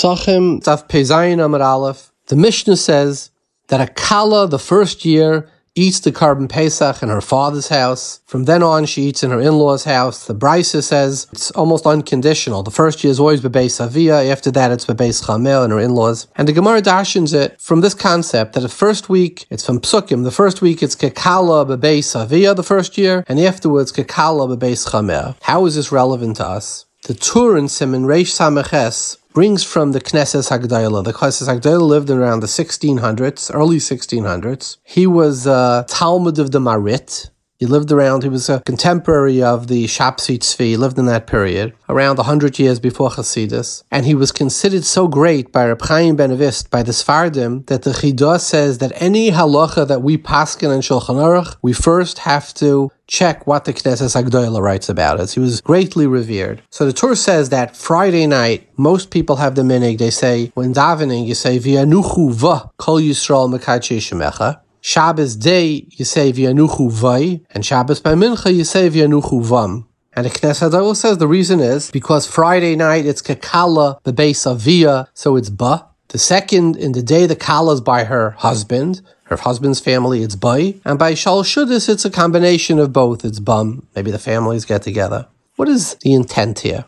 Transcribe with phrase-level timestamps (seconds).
[0.00, 2.10] Pesachim, Taf Pezayin Amar Aleph.
[2.28, 3.30] The Mishnah says
[3.68, 8.20] that a Kala, the first year, eats the Korban Pesach in her father's house.
[8.24, 10.26] From then on, she eats in her in-laws' house.
[10.26, 12.62] The Brisa says it's almost unconditional.
[12.62, 14.22] The first year is always Bebeis Avia.
[14.32, 16.28] After that, it's Bebeis Chamel and her in-laws.
[16.34, 20.24] And the Gemara dashens it from this concept that the first week, it's from Psukim.
[20.24, 25.36] The first week, it's Kekala Bebeis Avia the first year, and afterwards, Kekala Bebeis Chamel.
[25.42, 26.86] How is this relevant to us?
[27.04, 31.04] The Tur in Siman Reish Sameches brings from the Knesset Hagdalah.
[31.04, 34.78] The Knesset Hagdalah lived around the 1600s, early 1600s.
[34.82, 37.30] He was a Talmud of the Maharit.
[37.58, 41.26] He lived around, he was a contemporary of the Shapsi Tzvi, he lived in that
[41.26, 43.84] period, around 100 years before Hasidus.
[43.90, 47.90] And he was considered so great by Reb Chaim Benveniste, by the Sfardim, that the
[47.90, 52.90] Chidah says that any halacha that we paskin in Shulchan Aruch, we first have to
[53.10, 55.32] check what the Knesset Agdoila writes about it.
[55.32, 56.62] He was greatly revered.
[56.70, 60.72] So the Torah says that Friday night, most people have the minig, they say, when
[60.72, 64.60] davening, you say, V'yanuchu va kol Yisrael mekadshei shemecha.
[64.80, 69.86] Shabbos day, you say V'yanuchu vai, and Shabbos by Mincha, you say V'yanuchu vam.
[70.12, 74.46] And the Knesset Adol says the reason is because Friday night it's Kekala, the base
[74.46, 75.86] of Via, so it's Ba.
[76.08, 79.00] The second, in the day the Kala is by her husband,
[79.30, 80.80] her husband's family, it's Bay.
[80.84, 83.24] And by Shal Shudis, it's a combination of both.
[83.24, 83.86] It's Bum.
[83.94, 85.28] Maybe the families get together.
[85.56, 86.84] What is the intent here?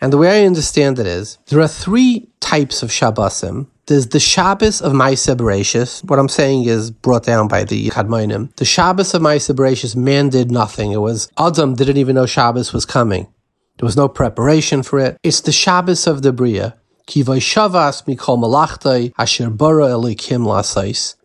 [0.00, 3.66] And the way I understand it is, there are three types of Shabbosim.
[3.86, 6.02] There's the Shabbos of Maisa Bereshis.
[6.08, 8.54] What I'm saying is brought down by the Kadmoinim.
[8.56, 10.92] The Shabbos of Maisa Bereshis, man did nothing.
[10.92, 13.24] It was Adam didn't even know Shabbos was coming.
[13.78, 15.18] There was no preparation for it.
[15.22, 16.76] It's the Shabbos of the Bria.
[17.06, 17.22] The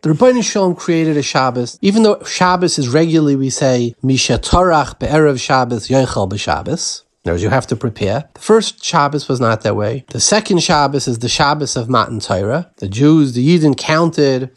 [0.09, 1.78] Ribbono Shel Olam created a Shabbos.
[1.81, 7.03] Even though Shabbos is regularly we say Misha Torach Be'erev Shabbos Yoichel B'Shabbos.
[7.28, 8.30] Knows you have to prepare.
[8.36, 10.06] The first Shabbos was not that way.
[10.11, 12.72] The second Shabbos is the Shabbos of Matan Torah.
[12.78, 14.44] The Jews, the Yidden counted.
[14.44, 14.56] The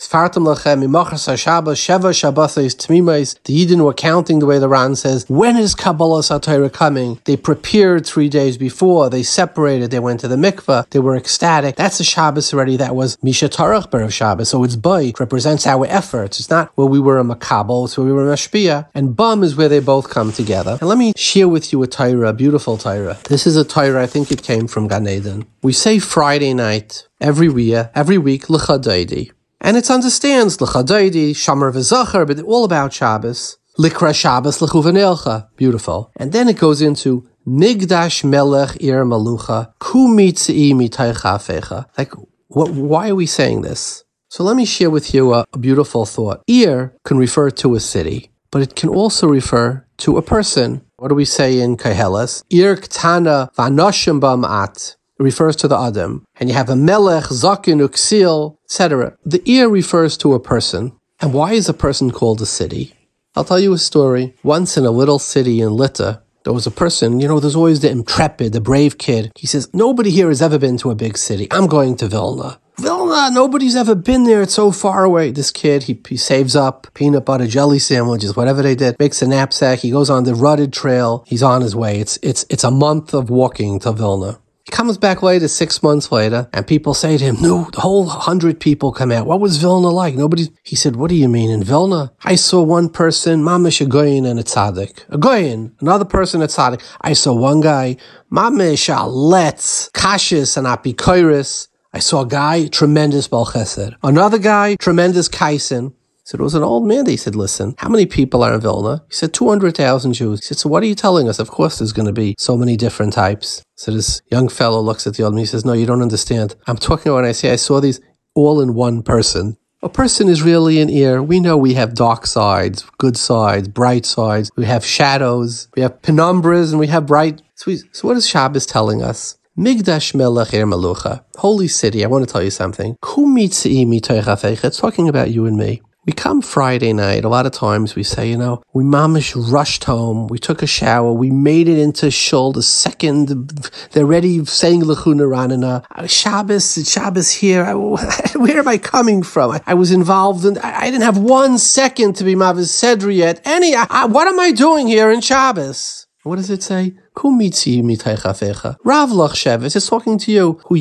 [3.66, 5.25] Yidden were counting the way the Ran says.
[5.28, 7.20] When is Kabbalah Torah coming?
[7.25, 9.10] They prepared three days before.
[9.10, 9.91] They separated.
[9.91, 10.91] They went to the mikveh.
[10.91, 11.75] They were ecstatic.
[11.75, 12.76] That's a Shabbos already.
[12.76, 14.48] That was Misha Tarach of Shabbos.
[14.48, 16.38] So it's Bay represents our efforts.
[16.38, 17.86] It's not where we were a Makabal.
[17.86, 18.86] It's where we were a Mashpia.
[18.94, 20.78] And Bum is where they both come together.
[20.80, 23.19] And let me share with you a Torah, a beautiful beautiful Torah.
[23.25, 25.47] This is a Torah, I think it came from Gan Eden.
[25.62, 29.32] We say Friday night every year, every week, Lecha Dodi.
[29.62, 33.56] And it understands Lecha Dodi, Shamar v'Zachar, but all about Shabbos.
[33.78, 35.48] Likra Shabbos L'chuvanelcha.
[35.56, 36.12] Beautiful.
[36.16, 41.87] And then it goes into Migdash Melech Ir Malucha, Kumitzi Mitaychafecha.
[41.97, 42.12] Like,
[42.48, 44.04] what, why are we saying this?
[44.28, 46.42] So let me share with you a, a beautiful thought.
[46.47, 50.82] Ir can refer to a city, but it can also refer to a person.
[51.00, 52.44] What do we say in Koheles?
[52.50, 56.27] Ir ktana vanoshim at refers to the Adam.
[56.38, 59.16] And you have a melech, zakin, uksil, etc.
[59.25, 60.93] The ear refers to a person.
[61.19, 62.93] And why is a person called a city?
[63.34, 64.34] I'll tell you a story.
[64.43, 67.81] Once in a little city in Lita, there was a person, you know, there's always
[67.81, 69.33] the intrepid, the brave kid.
[69.37, 71.49] He says, Nobody here has ever been to a big city.
[71.50, 72.60] I'm going to Vilna.
[72.80, 74.41] Vilna, uh, nobody's ever been there.
[74.41, 75.32] It's so far away.
[75.32, 79.28] This kid, he, he saves up peanut butter jelly sandwiches, whatever they did, makes a
[79.28, 79.80] knapsack.
[79.80, 81.22] He goes on the rutted trail.
[81.26, 82.00] He's on his way.
[82.00, 84.41] It's, it's, it's a month of walking to Vilna.
[84.64, 88.06] He comes back later, six months later, and people say to him, No, the whole
[88.06, 89.26] hundred people come out.
[89.26, 90.14] What was Vilna like?
[90.14, 90.48] Nobody.
[90.62, 92.12] He said, What do you mean in Vilna?
[92.24, 95.04] I saw one person, Mamish a goyin and a tzaddik.
[95.10, 96.82] A goyin, another person a tzaddik.
[97.02, 97.98] I saw one guy,
[98.32, 101.66] Mamish a letz, kashis and apikoiris.
[101.93, 103.97] I saw a guy, tremendous Bal Chesed.
[104.03, 105.93] Another guy, tremendous Kaisen.
[106.23, 107.06] said, it was an old man.
[107.06, 109.03] He said, listen, how many people are in Vilna?
[109.09, 110.41] He said, 200,000 Jews.
[110.41, 111.41] He said, so what are you telling us?
[111.41, 113.65] Of course there's going to be so many different types.
[113.75, 115.41] So this young fellow looks at the old man.
[115.41, 116.55] He says, no, you don't understand.
[116.69, 118.01] I'm talking when I say I saw these
[118.37, 119.57] all in one person.
[119.83, 121.22] A person is really an ear.
[121.22, 124.51] We know we have dark sides, good sides, bright sides.
[124.55, 125.69] We have shadows.
[125.75, 127.43] We have penumbras and we have bright.
[127.57, 129.39] So, we, so what is Shabbos telling us?
[129.60, 132.03] Migdash Melech Er Malucha, holy city.
[132.03, 132.97] I want to tell you something.
[133.04, 135.83] It's talking about you and me.
[136.07, 137.27] We come Friday night.
[137.27, 140.28] A lot of times we say, you know, we mamish rushed home.
[140.28, 141.12] We took a shower.
[141.12, 143.51] We made it into shul the second.
[143.91, 146.09] They're ready saying Lechu Neranenah.
[146.09, 147.66] Shabbos, Shabbos here.
[148.36, 149.51] Where am I coming from?
[149.51, 150.57] I, I was involved in.
[150.57, 153.42] I, I, didn't have one second to be mavis sedri yet.
[153.45, 153.74] Any.
[153.77, 156.07] I, what am I doing here in Shabbos?
[156.22, 156.95] What does it say?
[157.17, 158.77] Kumitzi mitaychafecha.
[158.84, 160.61] Rav Shevis is talking to you.
[160.67, 160.77] Hu.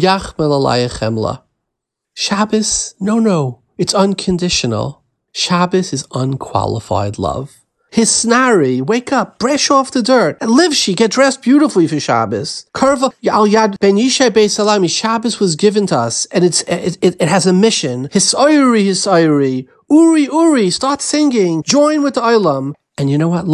[2.14, 2.96] Shabbos?
[3.00, 3.62] No, no.
[3.78, 5.02] It's unconditional.
[5.32, 7.62] Shabbos is unqualified love.
[7.94, 12.66] Hisnari, wake up, brush off the dirt, and live she, get dressed beautifully for Shabbos.
[12.76, 17.28] Kurva al yad ben yishay Shabbos was given to us, and it's it, it, it
[17.30, 18.10] has a mission.
[18.10, 22.74] Hisoyri, hisoyri, uri uri, start singing, join with the Olam.
[23.00, 23.46] And you know what?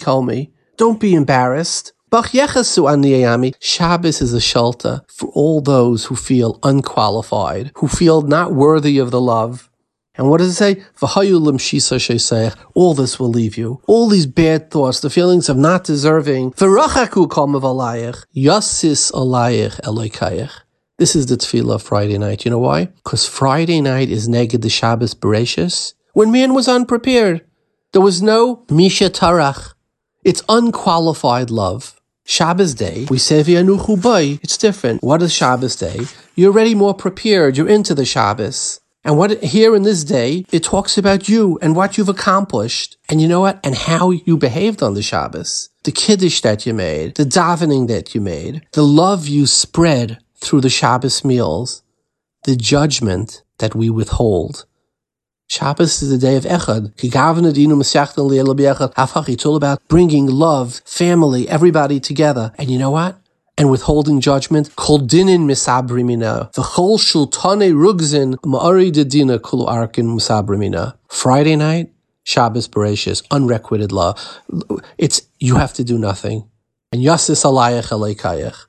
[0.00, 0.50] Call me.
[0.76, 1.92] Don't be embarrassed.
[3.60, 9.12] Shabbos is a shelter for all those who feel unqualified, who feel not worthy of
[9.12, 9.70] the love.
[10.16, 10.82] And what does it say?
[12.74, 13.80] All this will leave you.
[13.86, 16.54] All these bad thoughts, the feelings of not deserving.
[20.98, 22.44] This is the tefillah of Friday night.
[22.44, 22.86] You know why?
[22.86, 25.94] Because Friday night is neged the Shabbos Bereshis.
[26.12, 27.46] When man was unprepared,
[27.92, 29.74] there was no Misha Tarach.
[30.22, 32.00] It's unqualified love.
[32.24, 34.38] Shabbos day, we say v'yanuchu.
[34.42, 35.02] It's different.
[35.02, 36.00] What is Shabbos day?
[36.36, 37.56] You're already more prepared.
[37.56, 38.80] You're into the Shabbos.
[39.02, 42.98] And what here in this day, it talks about you and what you've accomplished.
[43.08, 43.58] And you know what?
[43.64, 45.70] And how you behaved on the Shabbos.
[45.84, 50.60] The kiddush that you made, the davening that you made, the love you spread through
[50.60, 51.82] the Shabbos meals,
[52.44, 54.66] the judgment that we withhold.
[55.50, 56.92] Shabbos is the day of Echad.
[59.28, 62.52] It's all about bringing love, family, everybody together.
[62.56, 63.18] And you know what?
[63.58, 64.76] And withholding judgment.
[64.76, 66.52] Kol dinin misabrimina.
[66.54, 70.94] V'chol shultane rugzin ma'ari dedina kulu arkin misabrimina.
[71.08, 71.92] Friday night,
[72.22, 74.14] Shabbos Bereshis, unrequited law.
[74.98, 76.48] It's, you have to do nothing.
[76.92, 78.66] And Yasis alayach aleikayach.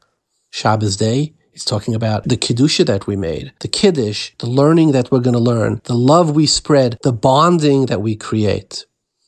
[0.50, 5.12] Shabbos day, He's talking about the Kiddusha that we made, the Kiddush, the learning that
[5.12, 8.86] we're going to learn, the love we spread, the bonding that we create.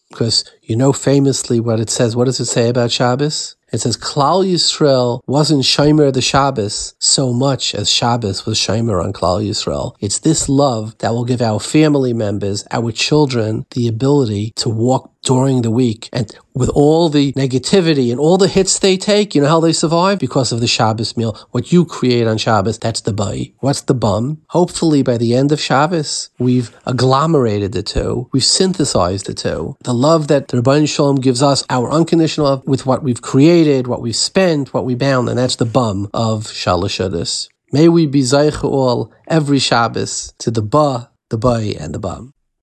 [0.09, 2.15] Because you know famously what it says.
[2.15, 3.55] What does it say about Shabbos?
[3.73, 9.11] It says Klal Yisrael wasn't Shomer the Shabbos so much as Shabbos was Shomer on
[9.11, 9.95] Klal Yisrael.
[9.99, 15.12] It's this love that will give our family members, our children, the ability to walk
[15.23, 16.09] during the week.
[16.13, 19.73] And with all the negativity and all the hits they take, you know how they
[19.73, 20.19] survive?
[20.19, 21.37] Because of the Shabbos meal.
[21.51, 23.53] What you create on Shabbos, that's the bay.
[23.59, 24.41] What's the bum?
[24.49, 28.29] Hopefully by the end of Shabbos, we've agglomerated the two.
[28.31, 29.75] We've synthesized the two.
[29.83, 33.21] The love that the Ribbono Shel Olam gives us, our unconditional love with what we've
[33.21, 37.49] created, what we've spent, what we bound, and that's the bum of Shalashadas.
[37.71, 42.33] May we be Zaycha all every Shabbos to the Ba, the Bay, and the Bum.